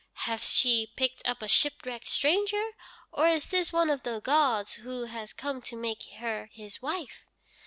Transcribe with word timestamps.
Hath 0.25 0.43
she 0.47 0.87
picked 0.95 1.21
up 1.27 1.43
a 1.43 1.47
shipwrecked 1.47 2.07
stranger, 2.07 2.71
or 3.11 3.27
is 3.27 3.49
this 3.49 3.71
one 3.71 3.91
of 3.91 4.01
the 4.01 4.19
gods 4.19 4.73
who 4.81 5.03
has 5.05 5.31
come 5.31 5.61
to 5.61 5.75
make 5.75 6.01
her 6.17 6.49
his 6.53 6.81
wife?' 6.81 7.19